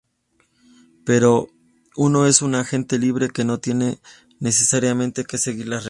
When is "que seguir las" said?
5.25-5.69